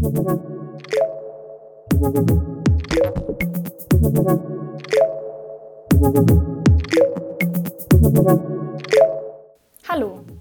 [0.00, 0.10] Hallo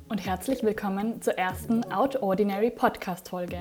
[0.09, 3.57] und herzlich willkommen zur ersten Out Ordinary Podcast Folge.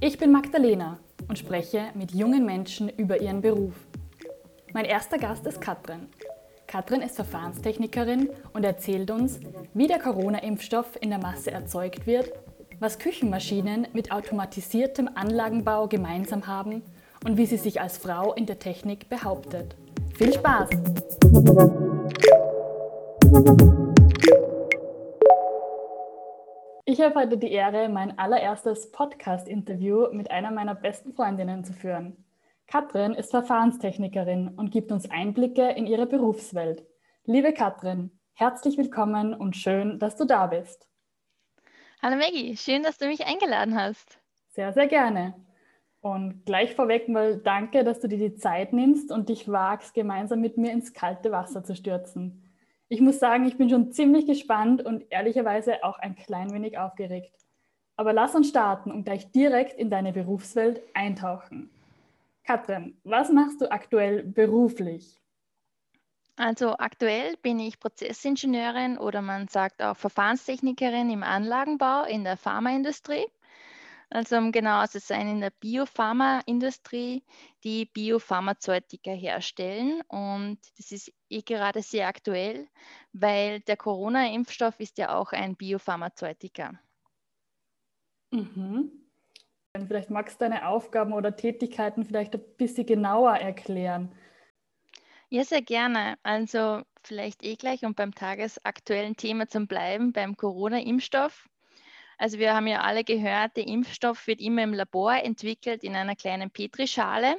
[0.00, 0.98] Ich bin Magdalena
[1.28, 3.74] und spreche mit jungen Menschen über ihren Beruf.
[4.72, 6.08] Mein erster Gast ist Katrin.
[6.66, 9.40] Katrin ist Verfahrenstechnikerin und erzählt uns,
[9.74, 12.32] wie der Corona-Impfstoff in der Masse erzeugt wird,
[12.80, 16.82] was Küchenmaschinen mit automatisiertem Anlagenbau gemeinsam haben
[17.24, 19.76] und wie sie sich als Frau in der Technik behauptet.
[20.14, 20.70] Viel Spaß!
[26.84, 32.24] Ich habe heute die Ehre, mein allererstes Podcast-Interview mit einer meiner besten Freundinnen zu führen.
[32.66, 36.84] Katrin ist Verfahrenstechnikerin und gibt uns Einblicke in ihre Berufswelt.
[37.24, 40.88] Liebe Katrin, herzlich willkommen und schön, dass du da bist.
[42.00, 44.20] Hallo Maggie, schön, dass du mich eingeladen hast.
[44.50, 45.34] Sehr, sehr gerne.
[46.00, 50.40] Und gleich vorweg mal danke, dass du dir die Zeit nimmst und dich wagst, gemeinsam
[50.40, 52.44] mit mir ins kalte Wasser zu stürzen.
[52.88, 57.34] Ich muss sagen, ich bin schon ziemlich gespannt und ehrlicherweise auch ein klein wenig aufgeregt.
[57.96, 61.68] Aber lass uns starten und gleich direkt in deine Berufswelt eintauchen.
[62.44, 65.17] Katrin, was machst du aktuell beruflich?
[66.38, 73.26] Also aktuell bin ich Prozessingenieurin oder man sagt auch Verfahrenstechnikerin im Anlagenbau in der Pharmaindustrie.
[74.10, 77.24] Also um genau zu sein in der Biopharmaindustrie,
[77.64, 80.00] die Biopharmazeutika herstellen.
[80.06, 82.68] Und das ist eh gerade sehr aktuell,
[83.12, 86.78] weil der Corona-Impfstoff ist ja auch ein Biopharmazeutika.
[88.30, 88.92] Mhm.
[89.88, 94.12] Vielleicht magst du deine Aufgaben oder Tätigkeiten vielleicht ein bisschen genauer erklären.
[95.30, 96.16] Ja, sehr gerne.
[96.22, 101.46] Also vielleicht eh gleich, um beim tagesaktuellen Thema zu bleiben, beim Corona-Impfstoff.
[102.16, 106.16] Also wir haben ja alle gehört, der Impfstoff wird immer im Labor entwickelt in einer
[106.16, 107.36] kleinen Petrischale.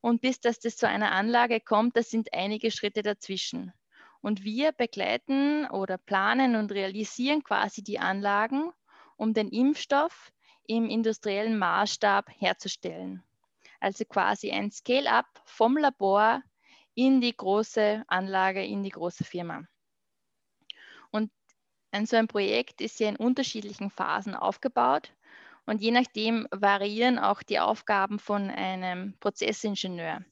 [0.00, 3.72] Und bis dass das zu einer Anlage kommt, da sind einige Schritte dazwischen.
[4.20, 8.72] Und wir begleiten oder planen und realisieren quasi die Anlagen,
[9.16, 10.32] um den Impfstoff
[10.66, 13.22] im industriellen Maßstab herzustellen.
[13.78, 16.42] Also quasi ein Scale-up vom Labor
[16.96, 19.62] in die große Anlage, in die große Firma.
[21.12, 21.30] Und
[22.04, 25.12] so ein Projekt ist ja in unterschiedlichen Phasen aufgebaut
[25.66, 30.24] und je nachdem variieren auch die Aufgaben von einem Prozessingenieur.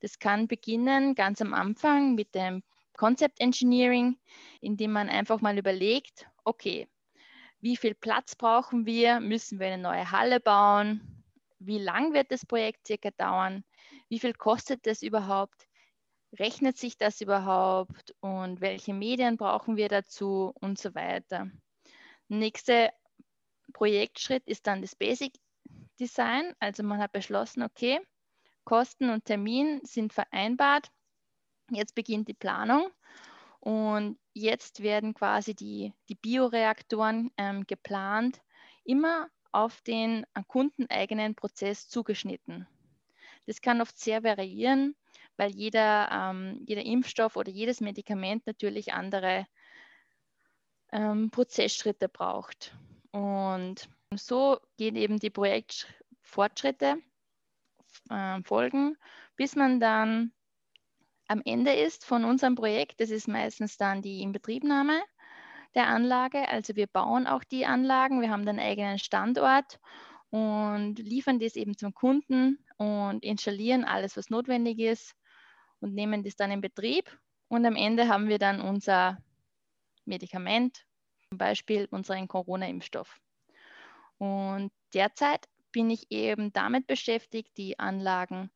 [0.00, 2.62] Das kann beginnen ganz am Anfang mit dem
[2.96, 4.18] Concept Engineering,
[4.60, 6.88] indem man einfach mal überlegt, okay,
[7.60, 9.20] wie viel Platz brauchen wir?
[9.20, 11.24] Müssen wir eine neue Halle bauen?
[11.58, 13.64] Wie lang wird das Projekt circa dauern?
[14.08, 15.66] Wie viel kostet das überhaupt?
[16.38, 18.14] Rechnet sich das überhaupt?
[18.20, 20.52] Und welche Medien brauchen wir dazu?
[20.60, 21.50] Und so weiter.
[22.28, 22.92] Nächster
[23.72, 25.32] Projektschritt ist dann das Basic
[25.98, 26.54] Design.
[26.60, 28.00] Also man hat beschlossen, okay,
[28.64, 30.90] Kosten und Termin sind vereinbart.
[31.70, 32.90] Jetzt beginnt die Planung.
[33.60, 38.40] Und jetzt werden quasi die, die Bioreaktoren ähm, geplant,
[38.84, 42.66] immer auf den kundeneigenen Prozess zugeschnitten.
[43.46, 44.94] Das kann oft sehr variieren,
[45.36, 49.46] weil jeder, ähm, jeder Impfstoff oder jedes Medikament natürlich andere
[50.92, 52.76] ähm, Prozessschritte braucht.
[53.12, 56.96] Und so gehen eben die Projektfortschritte
[58.10, 58.96] äh, folgen,
[59.36, 60.32] bis man dann
[61.28, 63.00] am Ende ist von unserem Projekt.
[63.00, 65.00] Das ist meistens dann die Inbetriebnahme
[65.74, 66.48] der Anlage.
[66.48, 69.78] Also wir bauen auch die Anlagen, wir haben den eigenen Standort
[70.30, 75.14] und liefern das eben zum Kunden und installieren alles, was notwendig ist
[75.80, 77.10] und nehmen das dann in Betrieb.
[77.48, 79.18] Und am Ende haben wir dann unser
[80.04, 80.86] Medikament,
[81.28, 83.20] zum Beispiel unseren Corona-Impfstoff.
[84.18, 88.50] Und derzeit bin ich eben damit beschäftigt, die Anlagen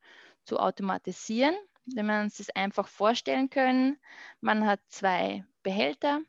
[0.45, 1.55] zu automatisieren
[1.85, 3.99] wenn wir uns das einfach vorstellen können,
[4.41, 6.21] man hat zwei Behälter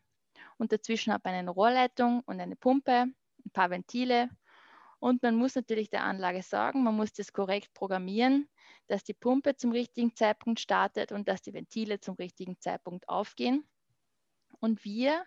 [0.59, 3.07] und dazwischen hat man eine Rohrleitung und eine Pumpe,
[3.45, 4.29] ein paar Ventile
[4.99, 8.49] und man muss natürlich der Anlage sagen, man muss das korrekt programmieren,
[8.87, 13.67] dass die Pumpe zum richtigen Zeitpunkt startet und dass die Ventile zum richtigen Zeitpunkt aufgehen.
[14.61, 15.25] Und wir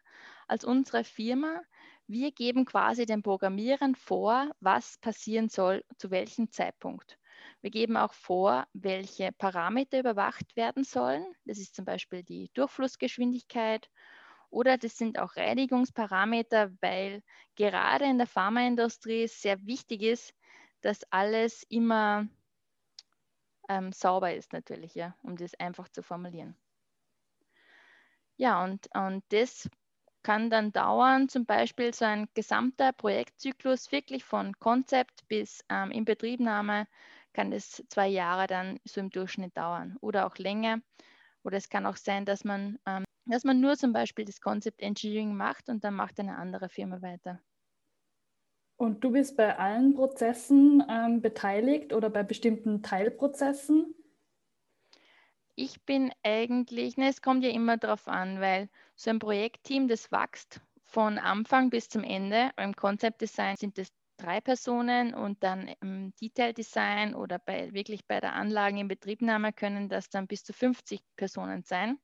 [0.48, 1.62] als unsere Firma,
[2.08, 7.20] wir geben quasi den Programmierern vor, was passieren soll, zu welchem Zeitpunkt.
[7.62, 11.26] Wir geben auch vor, welche Parameter überwacht werden sollen.
[11.46, 13.90] Das ist zum Beispiel die Durchflussgeschwindigkeit
[14.50, 17.22] oder das sind auch Reinigungsparameter, weil
[17.56, 20.34] gerade in der Pharmaindustrie sehr wichtig ist,
[20.82, 22.28] dass alles immer
[23.70, 26.58] ähm, sauber ist natürlich, ja, um das einfach zu formulieren.
[28.38, 29.70] Ja, und, und das
[30.24, 36.88] kann dann dauern, zum Beispiel so ein gesamter Projektzyklus, wirklich von Konzept bis ähm, Inbetriebnahme,
[37.34, 40.82] kann es zwei Jahre dann so im Durchschnitt dauern oder auch länger.
[41.44, 44.82] Oder es kann auch sein, dass man, ähm, dass man nur zum Beispiel das Concept
[44.82, 47.42] Engineering macht und dann macht eine andere Firma weiter.
[48.80, 53.94] Und du bist bei allen Prozessen ähm, beteiligt oder bei bestimmten Teilprozessen?
[55.56, 60.14] Ich bin eigentlich, ne, es kommt ja immer darauf an, weil so ein Projektteam, das
[60.14, 62.52] wächst von Anfang bis zum Ende.
[62.56, 68.08] Im Concept Design sind es drei Personen und dann im Detail Design oder bei, wirklich
[68.08, 72.00] bei der Anlagen in Betriebnahme können das dann bis zu 50 Personen sein.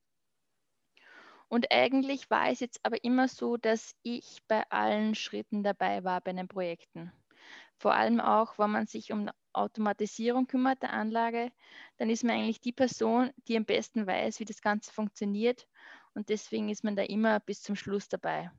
[1.56, 6.20] Und eigentlich war es jetzt aber immer so, dass ich bei allen Schritten dabei war
[6.20, 7.14] bei den Projekten.
[7.78, 11.54] Vor allem auch, wenn man sich um Automatisierung kümmert der Anlage,
[11.96, 15.66] dann ist man eigentlich die Person, die am besten weiß, wie das Ganze funktioniert.
[16.14, 18.52] Und deswegen ist man da immer bis zum Schluss dabei.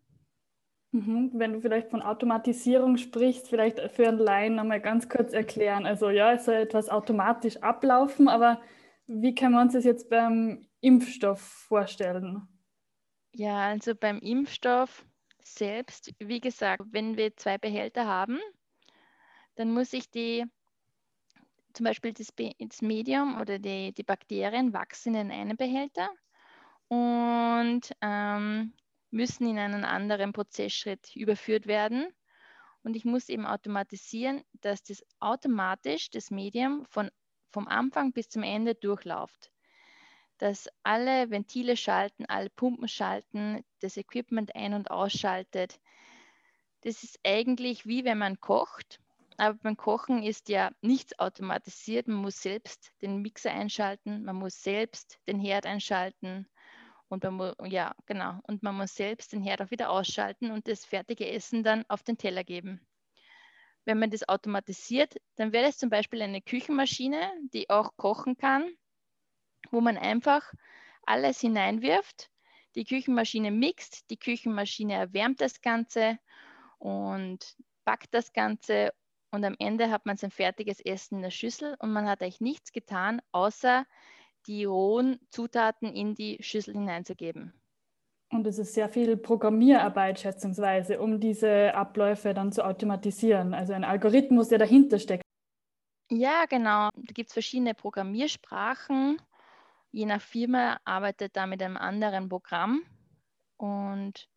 [0.93, 1.33] Mhm.
[1.35, 5.85] Wenn du vielleicht von Automatisierung sprichst, vielleicht für einen Laien nochmal ganz kurz erklären.
[5.85, 8.63] Also ja, es soll etwas automatisch ablaufen, aber
[9.07, 12.49] wie kann man uns das jetzt beim Impfstoff vorstellen?
[13.39, 15.05] Ja, also beim Impfstoff
[15.43, 18.41] selbst, wie gesagt, wenn wir zwei Behälter haben,
[19.57, 20.47] dann muss ich die,
[21.75, 22.29] zum Beispiel das,
[22.59, 26.09] das Medium oder die, die Bakterien wachsen in einen Behälter
[26.89, 28.73] und ähm,
[29.11, 32.09] müssen in einen anderen Prozessschritt überführt werden.
[32.85, 37.11] Und ich muss eben automatisieren, dass das automatisch das Medium von,
[37.53, 39.51] vom Anfang bis zum Ende durchläuft
[40.39, 45.81] dass alle Ventile schalten, alle Pumpen schalten, das Equipment ein- und ausschaltet.
[46.83, 49.01] Das ist eigentlich wie wenn man kocht,
[49.39, 52.09] aber beim Kochen ist ja nichts automatisiert.
[52.09, 56.47] Man muss selbst den Mixer einschalten, man muss selbst den Herd einschalten
[57.09, 60.69] und man muss, ja, genau, und man muss selbst den Herd auch wieder ausschalten und
[60.69, 62.87] das fertige Essen dann auf den Teller geben.
[63.85, 67.21] Wenn man das automatisiert, dann wäre es zum Beispiel eine Küchenmaschine,
[67.53, 68.69] die auch kochen kann
[69.73, 70.53] wo man einfach
[71.03, 72.31] alles hineinwirft,
[72.75, 76.19] die Küchenmaschine mixt, die Küchenmaschine erwärmt das Ganze
[76.79, 78.93] und backt das Ganze
[79.31, 82.41] und am Ende hat man sein fertiges Essen in der Schüssel und man hat eigentlich
[82.41, 83.87] nichts getan, außer
[84.47, 87.53] die rohen Zutaten in die Schüssel hineinzugeben.
[88.33, 93.55] Und es ist sehr viel Programmierarbeit schätzungsweise, um diese Abläufe dann zu automatisieren.
[93.55, 95.23] Also ein Algorithmus, der dahinter steckt.
[96.11, 96.89] Ja, genau.
[96.95, 99.21] Da gibt es verschiedene Programmiersprachen
[99.93, 102.83] Je nach Firma arbeitet da mit einem anderen Programm
[103.57, 104.29] und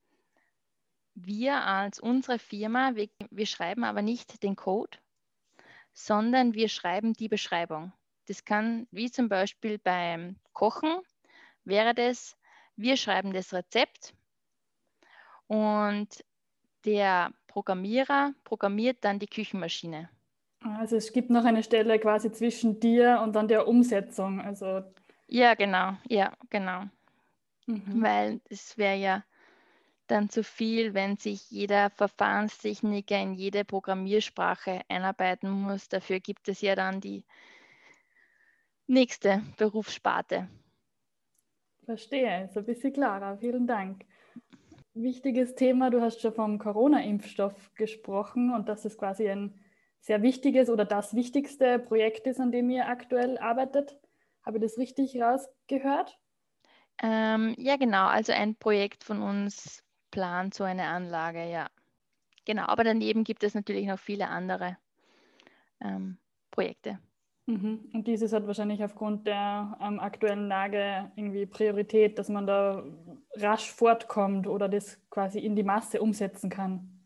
[1.16, 4.98] wir als unsere Firma, wir, wir schreiben aber nicht den Code,
[5.94, 7.92] sondern wir schreiben die Beschreibung.
[8.28, 11.00] Das kann, wie zum Beispiel beim Kochen,
[11.66, 12.38] wäre das,
[12.75, 14.13] wir schreiben das Rezept
[15.48, 16.07] und
[16.86, 20.10] der Programmierer programmiert dann die Küchenmaschine.
[20.62, 24.40] Also es gibt noch eine Stelle quasi zwischen dir und dann der Umsetzung.
[24.42, 24.84] Also
[25.30, 26.86] ja, genau, ja, genau.
[27.68, 28.02] Mhm.
[28.02, 29.24] Weil es wäre ja
[30.08, 35.88] dann zu viel, wenn sich jeder Verfahrenstechniker in jede Programmiersprache einarbeiten muss.
[35.88, 37.24] Dafür gibt es ja dann die
[38.88, 40.50] nächste Berufssparte.
[41.86, 43.38] Verstehe, ist ein bisschen klarer.
[43.38, 44.06] Vielen Dank.
[44.96, 49.60] Wichtiges Thema, du hast schon vom Corona-Impfstoff gesprochen und dass es quasi ein
[50.02, 54.00] sehr wichtiges oder das wichtigste Projekt ist, an dem ihr aktuell arbeitet.
[54.50, 56.18] Habe ich das richtig rausgehört?
[57.03, 58.08] Ähm, ja, genau.
[58.08, 61.68] Also ein Projekt von uns plant so eine Anlage, ja.
[62.46, 64.75] Genau, aber daneben gibt es natürlich noch viele andere
[65.82, 66.18] ähm,
[66.50, 66.98] Projekte.
[67.46, 67.91] Mhm.
[67.94, 72.84] Und dieses hat wahrscheinlich aufgrund der ähm, aktuellen Lage irgendwie Priorität, dass man da
[73.36, 77.06] rasch fortkommt oder das quasi in die Masse umsetzen kann.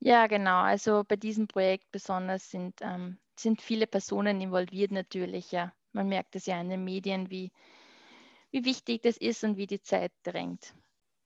[0.00, 0.62] Ja, genau.
[0.62, 6.36] Also bei diesem Projekt besonders sind, ähm, sind viele Personen involviert natürlich, ja man merkt
[6.36, 7.52] es ja in den Medien, wie,
[8.50, 10.74] wie wichtig das ist und wie die Zeit drängt.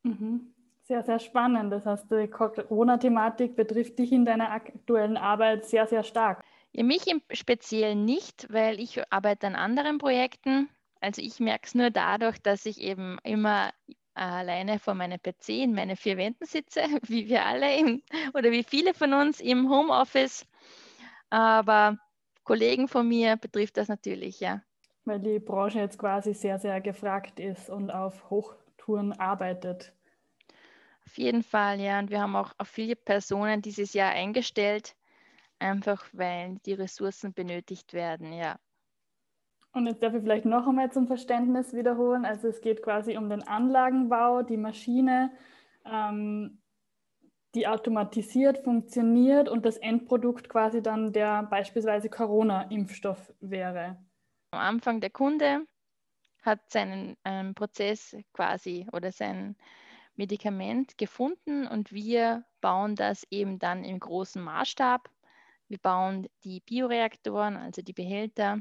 [0.02, 0.54] Mhm.
[0.82, 1.72] Sehr, sehr spannend.
[1.72, 6.44] Das heißt, die Corona-Thematik betrifft dich in deiner aktuellen Arbeit sehr, sehr stark.
[6.72, 10.68] Ja, mich im Speziellen nicht, weil ich arbeite an anderen Projekten.
[11.00, 13.72] Also ich merke es nur dadurch, dass ich eben immer
[14.12, 18.02] alleine vor meinem PC in meinen vier Wänden sitze, wie wir alle im,
[18.34, 20.46] oder wie viele von uns im Homeoffice.
[21.30, 21.96] Aber
[22.44, 24.62] Kollegen von mir betrifft das natürlich, ja.
[25.04, 29.92] Weil die Branche jetzt quasi sehr, sehr gefragt ist und auf Hochtouren arbeitet.
[31.06, 31.98] Auf jeden Fall, ja.
[31.98, 34.94] Und wir haben auch viele Personen dieses Jahr eingestellt,
[35.58, 38.58] einfach weil die Ressourcen benötigt werden, ja.
[39.72, 42.24] Und jetzt darf ich vielleicht noch einmal zum Verständnis wiederholen.
[42.24, 45.32] Also es geht quasi um den Anlagenbau, die Maschine
[45.84, 46.62] ähm,
[47.54, 53.96] die automatisiert funktioniert und das Endprodukt quasi dann der beispielsweise Corona-Impfstoff wäre.
[54.50, 55.66] Am Anfang der Kunde
[56.42, 59.56] hat seinen ähm, Prozess quasi oder sein
[60.16, 65.08] Medikament gefunden und wir bauen das eben dann im großen Maßstab.
[65.68, 68.60] Wir bauen die Bioreaktoren, also die Behälter,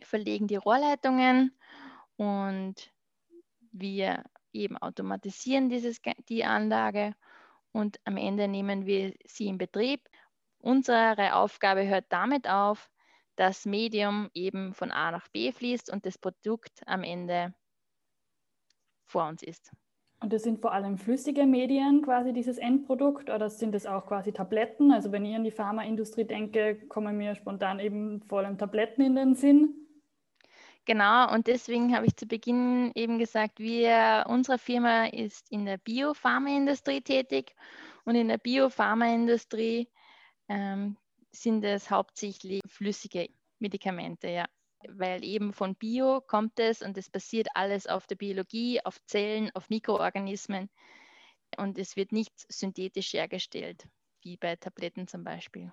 [0.00, 1.56] verlegen die Rohrleitungen
[2.16, 2.92] und
[3.72, 7.14] wir eben automatisieren dieses, die Anlage
[7.72, 10.08] und am Ende nehmen wir sie in Betrieb.
[10.58, 12.90] Unsere Aufgabe hört damit auf,
[13.36, 17.54] das Medium eben von A nach B fließt und das Produkt am Ende
[19.06, 19.72] vor uns ist.
[20.22, 24.32] Und das sind vor allem flüssige Medien quasi dieses Endprodukt oder sind es auch quasi
[24.32, 24.92] Tabletten?
[24.92, 29.16] Also wenn ich an die Pharmaindustrie denke, kommen mir spontan eben vor allem Tabletten in
[29.16, 29.79] den Sinn.
[30.86, 35.76] Genau, und deswegen habe ich zu Beginn eben gesagt, wir, unsere Firma ist in der
[35.78, 37.54] Biopharmaindustrie tätig
[38.04, 39.88] und in der Biopharmaindustrie
[40.48, 40.96] ähm,
[41.32, 44.46] sind es hauptsächlich flüssige Medikamente, ja.
[44.88, 49.50] Weil eben von Bio kommt es und es basiert alles auf der Biologie, auf Zellen,
[49.54, 50.70] auf Mikroorganismen
[51.58, 53.86] und es wird nicht synthetisch hergestellt,
[54.22, 55.70] wie bei Tabletten zum Beispiel.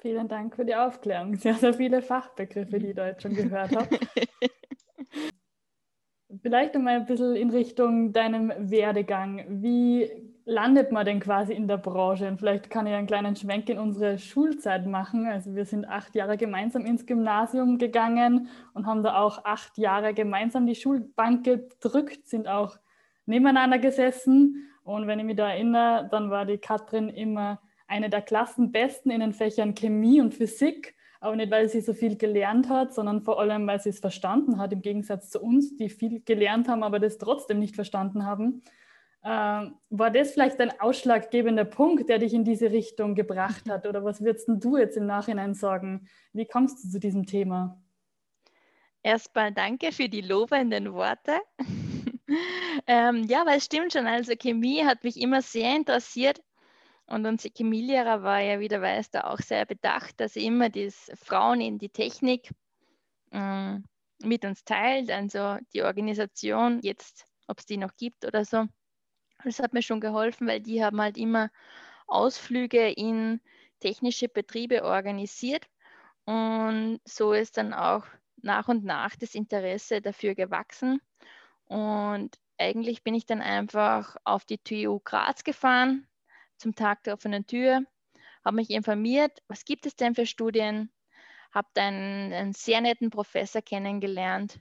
[0.00, 1.34] Vielen Dank für die Aufklärung.
[1.36, 3.88] Sehr, sehr viele Fachbegriffe, die ich da jetzt schon gehört habe.
[6.42, 9.44] Vielleicht einmal ein bisschen in Richtung deinem Werdegang.
[9.48, 10.08] Wie
[10.44, 12.28] landet man denn quasi in der Branche?
[12.28, 15.26] Und vielleicht kann ich einen kleinen Schwenk in unsere Schulzeit machen.
[15.26, 20.14] Also wir sind acht Jahre gemeinsam ins Gymnasium gegangen und haben da auch acht Jahre
[20.14, 22.76] gemeinsam die Schulbank gedrückt, sind auch
[23.26, 24.68] nebeneinander gesessen.
[24.84, 29.20] Und wenn ich mich da erinnere, dann war die Katrin immer eine der Klassenbesten in
[29.20, 33.40] den Fächern Chemie und Physik, aber nicht, weil sie so viel gelernt hat, sondern vor
[33.40, 37.00] allem, weil sie es verstanden hat, im Gegensatz zu uns, die viel gelernt haben, aber
[37.00, 38.62] das trotzdem nicht verstanden haben.
[39.24, 43.86] Ähm, war das vielleicht ein ausschlaggebender Punkt, der dich in diese Richtung gebracht hat?
[43.86, 46.08] Oder was würdest du jetzt im Nachhinein sagen?
[46.32, 47.82] Wie kommst du zu diesem Thema?
[49.02, 51.40] Erstmal danke für die lobenden Worte.
[52.86, 54.06] ähm, ja, weil es stimmt schon.
[54.06, 56.40] Also Chemie hat mich immer sehr interessiert.
[57.08, 60.68] Und unser Chemielehrer war ja, wie du weißt, da auch sehr bedacht, dass er immer
[60.68, 62.50] die Frauen in die Technik
[63.30, 63.78] äh,
[64.22, 68.66] mit uns teilt, also die Organisation jetzt, ob es die noch gibt oder so.
[69.42, 71.50] Das hat mir schon geholfen, weil die haben halt immer
[72.06, 73.40] Ausflüge in
[73.80, 75.66] technische Betriebe organisiert
[76.26, 78.04] und so ist dann auch
[78.42, 81.00] nach und nach das Interesse dafür gewachsen.
[81.64, 86.06] Und eigentlich bin ich dann einfach auf die TU Graz gefahren,
[86.58, 87.82] zum Tag der offenen Tür,
[88.44, 90.90] habe mich informiert, was gibt es denn für Studien,
[91.52, 94.60] habe dann einen sehr netten Professor kennengelernt,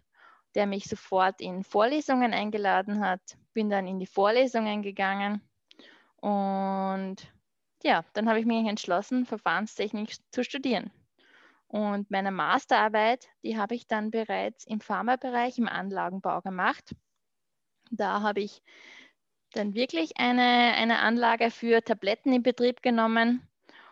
[0.56, 3.22] der mich sofort in Vorlesungen eingeladen hat,
[3.54, 5.42] bin dann in die Vorlesungen gegangen
[6.22, 7.16] und
[7.84, 10.92] ja, dann habe ich mich entschlossen, Verfahrenstechnik zu studieren.
[11.68, 16.96] Und meine Masterarbeit, die habe ich dann bereits im Pharmabereich, im Anlagenbau gemacht.
[17.92, 18.62] Da habe ich
[19.58, 23.48] dann wirklich eine, eine Anlage für Tabletten in Betrieb genommen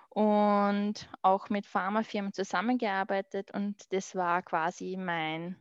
[0.09, 3.51] und auch mit Pharmafirmen zusammengearbeitet.
[3.51, 5.55] Und das war quasi mein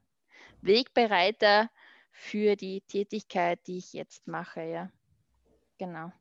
[0.60, 1.70] Wegbereiter
[2.12, 4.62] für die Tätigkeit, die ich jetzt mache.
[4.62, 4.90] Ja,
[5.78, 6.12] genau.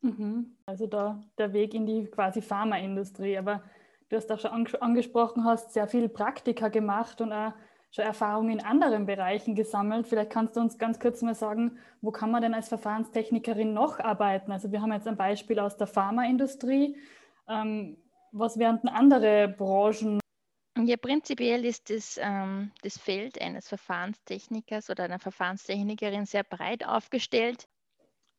[0.00, 0.56] Mhm.
[0.64, 3.36] Also da der Weg in die quasi Pharmaindustrie.
[3.36, 3.62] Aber
[4.08, 7.52] du hast auch schon angesprochen, hast sehr viel Praktika gemacht und auch
[7.90, 10.06] schon Erfahrungen in anderen Bereichen gesammelt.
[10.06, 13.98] Vielleicht kannst du uns ganz kurz mal sagen, wo kann man denn als Verfahrenstechnikerin noch
[13.98, 14.52] arbeiten?
[14.52, 16.96] Also wir haben jetzt ein Beispiel aus der Pharmaindustrie.
[17.48, 17.96] Ähm,
[18.32, 20.20] was wären denn andere Branchen?
[20.78, 27.66] Ja, prinzipiell ist das, ähm, das Feld eines Verfahrenstechnikers oder einer Verfahrenstechnikerin sehr breit aufgestellt.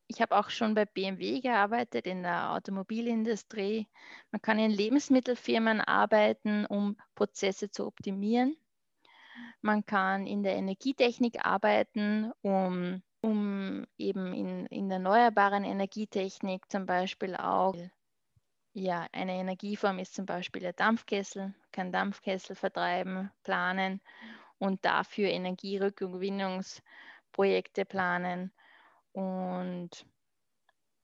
[0.08, 3.88] Ich habe auch schon bei BMW gearbeitet, in der Automobilindustrie.
[4.32, 8.56] Man kann in Lebensmittelfirmen arbeiten, um Prozesse zu optimieren.
[9.62, 17.36] Man kann in der Energietechnik arbeiten, um, um eben in, in erneuerbaren Energietechnik zum Beispiel
[17.36, 17.76] auch,
[18.74, 24.00] ja, eine Energieform ist zum Beispiel der Dampfkessel, kann Dampfkessel vertreiben, planen
[24.60, 28.54] und dafür Energierückgewinnungsprojekte planen.
[29.12, 30.06] Und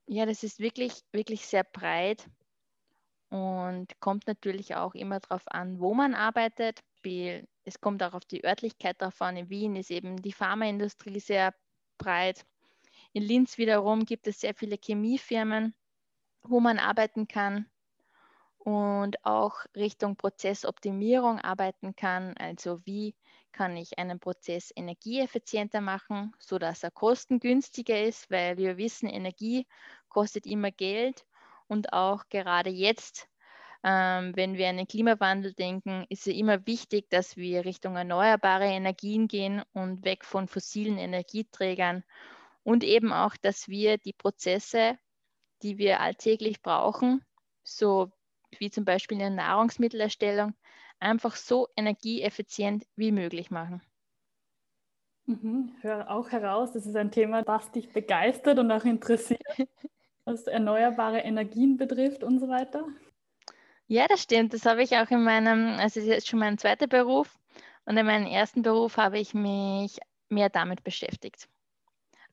[0.07, 2.29] ja, das ist wirklich, wirklich sehr breit
[3.29, 6.81] und kommt natürlich auch immer darauf an, wo man arbeitet.
[7.63, 9.38] Es kommt auch auf die Örtlichkeit darauf an.
[9.38, 11.53] In Wien ist eben die Pharmaindustrie sehr
[11.97, 12.45] breit.
[13.13, 15.74] In Linz wiederum gibt es sehr viele Chemiefirmen,
[16.43, 17.69] wo man arbeiten kann
[18.65, 22.35] und auch Richtung Prozessoptimierung arbeiten kann.
[22.38, 23.15] Also wie
[23.51, 29.67] kann ich einen Prozess energieeffizienter machen, sodass er kostengünstiger ist, weil wir wissen, Energie
[30.09, 31.25] kostet immer Geld
[31.67, 33.29] und auch gerade jetzt,
[33.88, 38.65] ähm, wenn wir an den Klimawandel denken, ist es immer wichtig, dass wir Richtung erneuerbare
[38.65, 42.04] Energien gehen und weg von fossilen Energieträgern
[42.63, 44.98] und eben auch, dass wir die Prozesse,
[45.62, 47.24] die wir alltäglich brauchen,
[47.63, 48.12] so
[48.58, 50.56] wie zum Beispiel in der Nahrungsmittelerstellung,
[51.00, 53.84] einfach so energieeffizient wie möglich machen.
[55.27, 55.75] Mhm.
[55.82, 59.42] Hör auch heraus, das ist ein Thema, das dich begeistert und auch interessiert,
[60.25, 62.84] was erneuerbare Energien betrifft und so weiter.
[63.88, 64.54] Ja, das stimmt.
[64.54, 67.38] Das habe ich auch in meinem, also das ist jetzt schon mein zweiter Beruf
[67.86, 70.00] und in meinem ersten Beruf habe ich mich
[70.30, 71.48] mehr damit beschäftigt.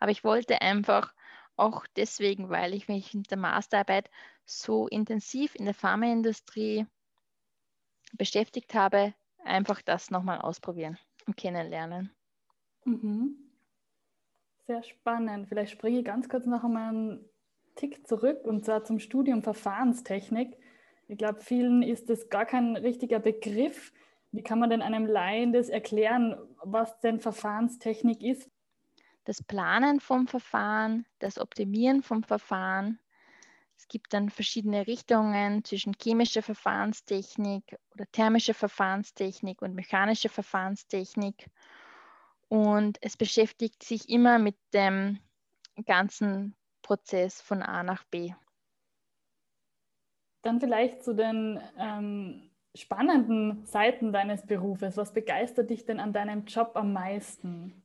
[0.01, 1.15] Aber ich wollte einfach
[1.57, 4.11] auch deswegen, weil ich mich in der Masterarbeit
[4.47, 6.87] so intensiv in der Pharmaindustrie
[8.15, 12.11] beschäftigt habe, einfach das nochmal ausprobieren und kennenlernen.
[12.85, 13.37] Mhm.
[14.67, 15.49] Sehr spannend.
[15.49, 17.29] Vielleicht springe ich ganz kurz noch einmal einen
[17.75, 20.57] Tick zurück und zwar zum Studium Verfahrenstechnik.
[21.13, 23.93] Ich glaube, vielen ist das gar kein richtiger Begriff.
[24.31, 28.51] Wie kann man denn einem Laien das erklären, was denn Verfahrenstechnik ist?
[29.25, 32.99] Das Planen vom Verfahren, das Optimieren vom Verfahren,
[33.77, 41.51] es gibt dann verschiedene Richtungen zwischen chemischer Verfahrenstechnik oder thermischer Verfahrenstechnik und mechanischer Verfahrenstechnik.
[42.49, 45.19] Und es beschäftigt sich immer mit dem
[45.85, 48.33] ganzen Prozess von A nach B.
[50.43, 54.97] Dann vielleicht zu den ähm, spannenden Seiten deines Berufes.
[54.97, 57.83] Was begeistert dich denn an deinem Job am meisten?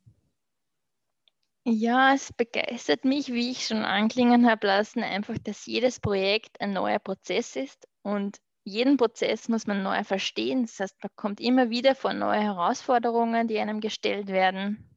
[1.65, 6.71] Ja, es begeistert mich, wie ich schon anklingen habe lassen, einfach, dass jedes Projekt ein
[6.71, 10.63] neuer Prozess ist und jeden Prozess muss man neu verstehen.
[10.63, 14.89] Das heißt, man kommt immer wieder vor neue Herausforderungen, die einem gestellt werden.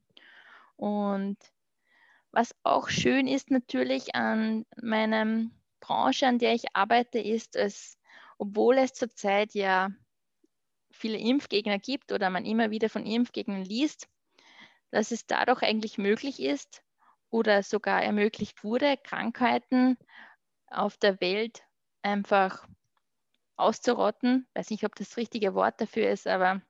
[0.76, 1.38] Und
[2.30, 7.98] was auch schön ist natürlich an meiner Branche, an der ich arbeite, ist, dass
[8.38, 9.90] obwohl es zurzeit ja
[10.90, 14.08] viele Impfgegner gibt oder man immer wieder von Impfgegnern liest,
[14.90, 16.82] dass es dadurch eigentlich möglich ist
[17.30, 19.96] oder sogar ermöglicht wurde, Krankheiten
[20.66, 21.62] auf der Welt
[22.02, 22.66] einfach
[23.56, 24.46] auszurotten.
[24.48, 26.62] Ich weiß nicht, ob das richtige Wort dafür ist, aber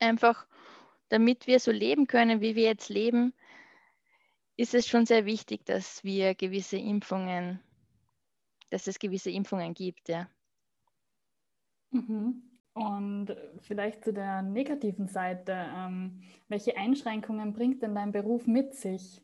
[0.00, 0.46] einfach,
[1.08, 3.34] damit wir so leben können, wie wir jetzt leben,
[4.56, 7.60] ist es schon sehr wichtig, dass wir gewisse Impfungen,
[8.70, 10.28] dass es gewisse Impfungen gibt, ja.
[11.90, 12.42] Mhm.
[12.74, 19.20] Und vielleicht zu der negativen Seite, ähm, welche Einschränkungen bringt denn dein Beruf mit sich?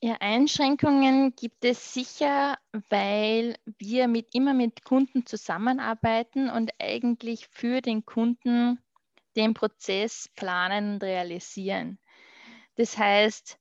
[0.00, 2.56] Ja, Einschränkungen gibt es sicher,
[2.88, 8.78] weil wir mit, immer mit Kunden zusammenarbeiten und eigentlich für den Kunden
[9.34, 11.98] den Prozess planen und realisieren.
[12.76, 13.58] Das heißt,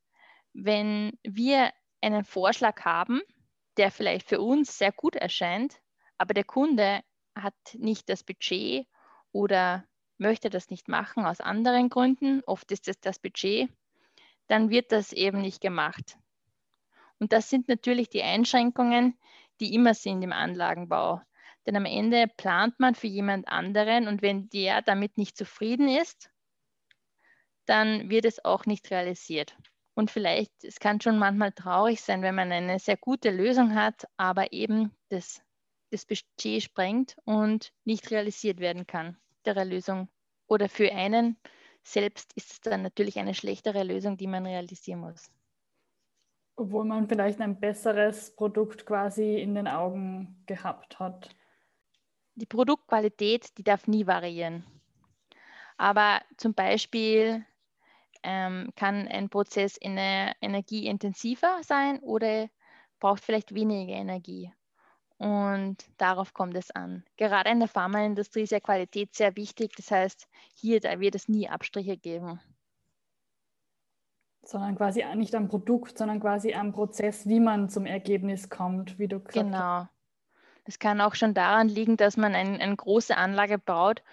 [0.54, 1.72] wenn wir
[2.02, 3.22] einen Vorschlag haben,
[3.78, 5.80] der vielleicht für uns sehr gut erscheint,
[6.18, 7.02] aber der Kunde
[7.36, 8.88] hat nicht das Budget
[9.32, 9.86] oder
[10.18, 13.70] möchte das nicht machen aus anderen Gründen, oft ist es das Budget,
[14.48, 16.18] dann wird das eben nicht gemacht.
[17.20, 19.18] Und das sind natürlich die Einschränkungen,
[19.60, 21.22] die immer sind im Anlagenbau.
[21.66, 26.30] Denn am Ende plant man für jemand anderen und wenn der damit nicht zufrieden ist,
[27.66, 29.58] dann wird es auch nicht realisiert.
[29.98, 34.08] Und vielleicht, es kann schon manchmal traurig sein, wenn man eine sehr gute Lösung hat,
[34.16, 35.42] aber eben das
[35.90, 40.08] das Budget sprengt und nicht realisiert werden kann, der Lösung.
[40.46, 41.40] Oder für einen
[41.82, 45.32] selbst ist es dann natürlich eine schlechtere Lösung, die man realisieren muss.
[46.58, 51.30] Obwohl man vielleicht ein besseres Produkt quasi in den Augen gehabt hat.
[52.36, 54.64] Die Produktqualität, die darf nie variieren.
[55.78, 57.44] Aber zum Beispiel
[58.24, 62.48] ähm, kann ein Prozess energieintensiver sein oder
[63.00, 64.52] braucht vielleicht weniger Energie.
[65.18, 67.04] Und darauf kommt es an.
[67.18, 69.76] Gerade in der Pharmaindustrie ist ja Qualität sehr wichtig.
[69.76, 72.40] Das heißt, hier da wird es nie Abstriche geben.
[74.44, 79.08] Sondern quasi nicht am Produkt, sondern quasi am Prozess, wie man zum Ergebnis kommt, wie
[79.08, 79.80] du gesagt genau.
[79.80, 79.90] Genau.
[80.66, 84.04] Es kann auch schon daran liegen, dass man ein, eine große Anlage baut,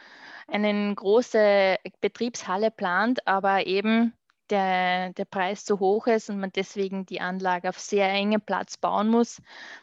[0.48, 4.12] eine große Betriebshalle plant, aber eben
[4.50, 8.76] der, der Preis zu hoch ist und man deswegen die Anlage auf sehr engem Platz
[8.76, 9.40] bauen muss,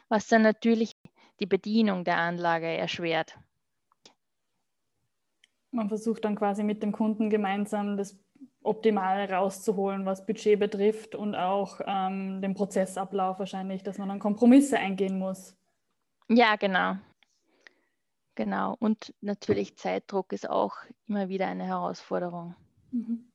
[0.08, 0.96] was dann natürlich
[1.40, 3.38] die Bedienung der Anlage erschwert.
[5.72, 8.18] Man versucht dann quasi mit dem Kunden gemeinsam das
[8.62, 14.78] Optimale rauszuholen, was Budget betrifft und auch ähm, den Prozessablauf wahrscheinlich, dass man dann Kompromisse
[14.78, 15.56] eingehen muss.
[16.28, 16.96] Ja, genau.
[18.34, 18.76] Genau.
[18.78, 22.54] Und natürlich Zeitdruck ist auch immer wieder eine Herausforderung.
[22.90, 23.28] Mhm.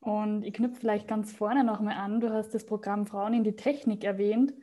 [0.00, 2.20] Und ich knüpfe vielleicht ganz vorne nochmal an.
[2.20, 4.54] Du hast das Programm Frauen in die Technik erwähnt.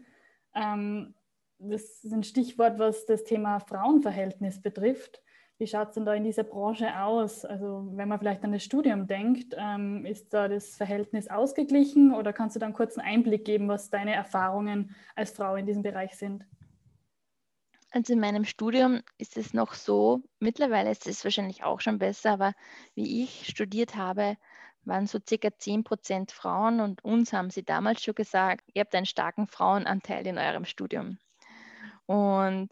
[0.56, 1.14] Ähm,
[1.60, 5.22] das ist ein Stichwort, was das Thema Frauenverhältnis betrifft.
[5.60, 7.44] Wie schaut es denn da in dieser Branche aus?
[7.44, 12.32] Also wenn man vielleicht an das Studium denkt, ähm, ist da das Verhältnis ausgeglichen oder
[12.32, 16.16] kannst du da einen kurzen Einblick geben, was deine Erfahrungen als Frau in diesem Bereich
[16.16, 16.46] sind?
[17.92, 22.32] Also in meinem Studium ist es noch so, mittlerweile ist es wahrscheinlich auch schon besser,
[22.32, 22.54] aber
[22.96, 24.38] wie ich studiert habe,
[24.84, 28.96] waren so circa 10 Prozent Frauen und uns haben sie damals schon gesagt, ihr habt
[28.96, 31.18] einen starken Frauenanteil in eurem Studium.
[32.06, 32.70] Und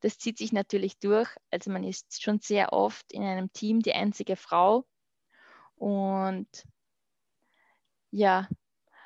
[0.00, 1.28] das zieht sich natürlich durch.
[1.50, 4.84] Also man ist schon sehr oft in einem Team die einzige Frau.
[5.76, 6.48] Und
[8.10, 8.48] ja,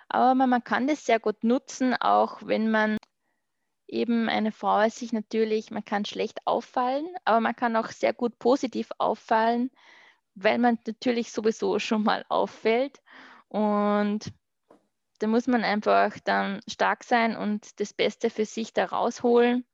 [0.09, 2.96] aber man kann das sehr gut nutzen, auch wenn man
[3.89, 8.13] eben eine Frau ist, sich natürlich, man kann schlecht auffallen, aber man kann auch sehr
[8.13, 9.71] gut positiv auffallen,
[10.35, 13.01] weil man natürlich sowieso schon mal auffällt.
[13.49, 14.33] Und
[15.19, 19.65] da muss man einfach dann stark sein und das Beste für sich da rausholen.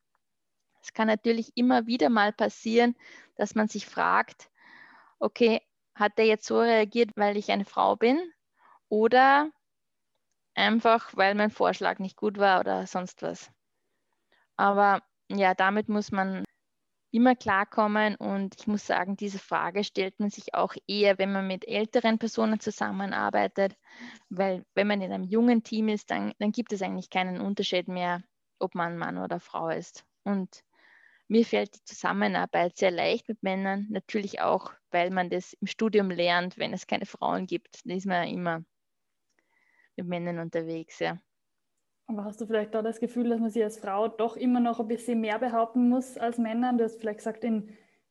[0.82, 2.96] Es kann natürlich immer wieder mal passieren,
[3.36, 4.50] dass man sich fragt,
[5.18, 5.60] okay,
[5.94, 8.20] hat der jetzt so reagiert, weil ich eine Frau bin
[8.88, 9.50] oder
[10.54, 13.50] einfach, weil mein Vorschlag nicht gut war oder sonst was.
[14.62, 16.44] Aber ja, damit muss man
[17.10, 21.48] immer klarkommen und ich muss sagen, diese Frage stellt man sich auch eher, wenn man
[21.48, 23.74] mit älteren Personen zusammenarbeitet,
[24.30, 27.88] weil wenn man in einem jungen Team ist, dann, dann gibt es eigentlich keinen Unterschied
[27.88, 28.22] mehr,
[28.60, 30.04] ob man Mann oder Frau ist.
[30.22, 30.62] Und
[31.26, 36.08] mir fällt die Zusammenarbeit sehr leicht mit Männern, natürlich auch, weil man das im Studium
[36.08, 38.64] lernt, wenn es keine Frauen gibt, dann ist man immer
[39.96, 41.00] mit Männern unterwegs.
[41.00, 41.18] Ja.
[42.06, 44.80] Aber hast du vielleicht da das Gefühl, dass man sich als Frau doch immer noch
[44.80, 46.72] ein bisschen mehr behaupten muss als Männer?
[46.72, 47.70] Du hast vielleicht gesagt, in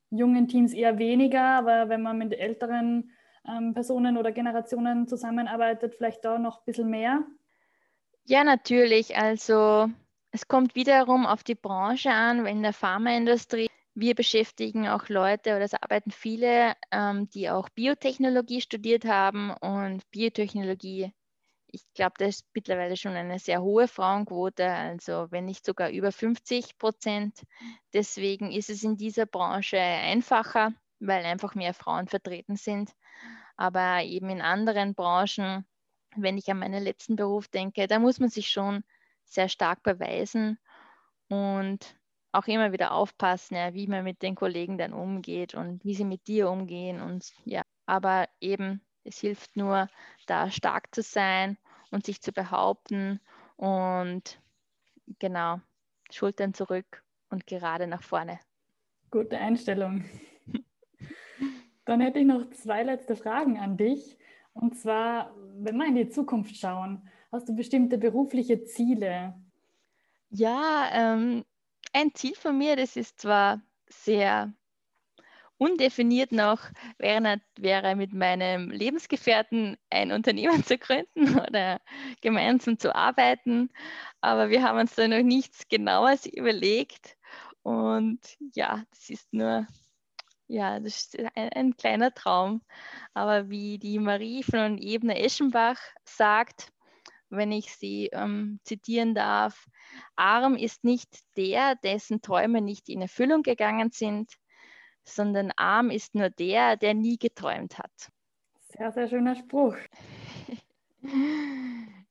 [0.10, 3.12] jungen Teams eher weniger, aber wenn man mit älteren
[3.48, 7.24] ähm, Personen oder Generationen zusammenarbeitet, vielleicht da noch ein bisschen mehr?
[8.26, 9.18] Ja, natürlich.
[9.18, 9.90] Also
[10.32, 13.68] es kommt wiederum auf die Branche an, in der Pharmaindustrie.
[13.94, 20.10] Wir beschäftigen auch Leute oder es arbeiten viele, ähm, die auch Biotechnologie studiert haben und
[20.12, 21.12] Biotechnologie
[21.72, 26.12] ich glaube, das ist mittlerweile schon eine sehr hohe Frauenquote, also wenn nicht sogar über
[26.12, 27.42] 50 Prozent.
[27.94, 32.92] Deswegen ist es in dieser Branche einfacher, weil einfach mehr Frauen vertreten sind.
[33.58, 35.66] Aber eben in anderen Branchen,
[36.16, 38.84] wenn ich an meinen letzten Beruf denke, da muss man sich schon
[39.26, 40.60] sehr stark beweisen
[41.30, 41.96] und
[42.34, 46.06] auch immer wieder aufpassen, ja, wie man mit den Kollegen dann umgeht und wie sie
[46.06, 47.02] mit dir umgehen.
[47.02, 49.90] Und ja, aber eben es hilft nur,
[50.28, 51.58] da stark zu sein
[51.92, 53.20] und sich zu behaupten
[53.58, 54.40] und
[55.20, 55.60] genau,
[56.12, 58.40] Schultern zurück und gerade nach vorne.
[59.10, 60.06] Gute Einstellung.
[61.86, 64.18] Dann hätte ich noch zwei letzte Fragen an dich.
[64.54, 69.34] Und zwar, wenn wir in die Zukunft schauen, hast du bestimmte berufliche Ziele?
[70.30, 71.44] Ja, ähm,
[71.94, 74.54] ein Ziel von mir, das ist zwar sehr
[75.62, 76.60] undefiniert noch
[76.98, 81.80] wäre, wäre mit meinem Lebensgefährten ein Unternehmen zu gründen oder
[82.22, 83.70] gemeinsam zu arbeiten.
[84.22, 87.16] Aber wir haben uns da noch nichts Genaues überlegt.
[87.62, 88.20] Und
[88.56, 89.68] ja, das ist nur,
[90.48, 92.64] ja, das ist ein, ein kleiner Traum.
[93.14, 96.74] Aber wie die Marie von Ebner-Eschenbach sagt,
[97.30, 99.68] wenn ich sie ähm, zitieren darf,
[100.16, 104.32] arm ist nicht der, dessen Träume nicht in Erfüllung gegangen sind,
[105.04, 108.12] sondern arm ist nur der, der nie geträumt hat.
[108.60, 109.76] Sehr, sehr schöner Spruch.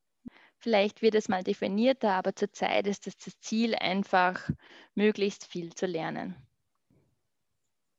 [0.57, 4.47] Vielleicht wird es mal definierter, aber zurzeit ist es das Ziel, einfach
[4.93, 6.35] möglichst viel zu lernen.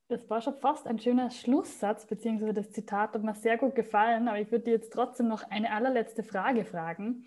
[0.07, 4.29] Das war schon fast ein schöner Schlusssatz, beziehungsweise das Zitat hat mir sehr gut gefallen,
[4.29, 7.25] aber ich würde dir jetzt trotzdem noch eine allerletzte Frage fragen.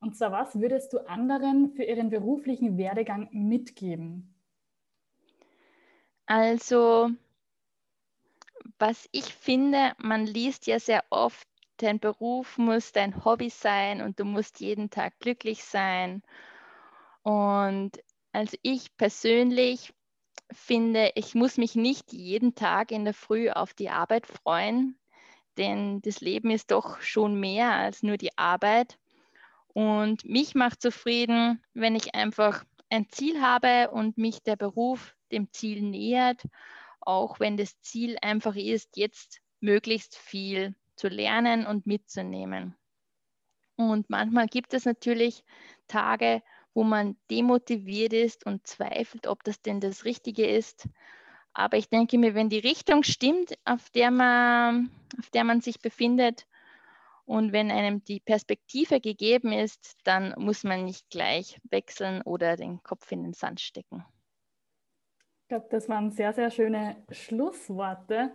[0.00, 4.37] Und zwar, was würdest du anderen für ihren beruflichen Werdegang mitgeben?
[6.28, 7.10] Also,
[8.78, 14.20] was ich finde, man liest ja sehr oft, dein Beruf muss dein Hobby sein und
[14.20, 16.22] du musst jeden Tag glücklich sein.
[17.22, 17.92] Und
[18.32, 19.94] also ich persönlich
[20.52, 24.98] finde, ich muss mich nicht jeden Tag in der Früh auf die Arbeit freuen,
[25.56, 28.98] denn das Leben ist doch schon mehr als nur die Arbeit.
[29.68, 35.52] Und mich macht zufrieden, wenn ich einfach ein Ziel habe und mich der Beruf dem
[35.52, 36.42] Ziel nähert,
[37.00, 42.76] auch wenn das Ziel einfach ist, jetzt möglichst viel zu lernen und mitzunehmen.
[43.76, 45.44] Und manchmal gibt es natürlich
[45.86, 46.42] Tage,
[46.74, 50.88] wo man demotiviert ist und zweifelt, ob das denn das Richtige ist.
[51.52, 55.80] Aber ich denke mir, wenn die Richtung stimmt, auf der man, auf der man sich
[55.80, 56.46] befindet
[57.24, 62.82] und wenn einem die Perspektive gegeben ist, dann muss man nicht gleich wechseln oder den
[62.82, 64.04] Kopf in den Sand stecken.
[65.48, 68.32] Ich glaube, das waren sehr, sehr schöne Schlussworte.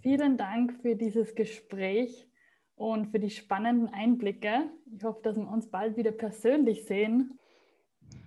[0.00, 2.28] Vielen Dank für dieses Gespräch
[2.76, 4.70] und für die spannenden Einblicke.
[4.96, 7.36] Ich hoffe, dass wir uns bald wieder persönlich sehen.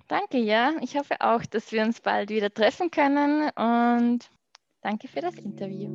[0.09, 0.73] Danke, ja.
[0.81, 4.29] Ich hoffe auch, dass wir uns bald wieder treffen können und
[4.81, 5.89] danke für das Interview.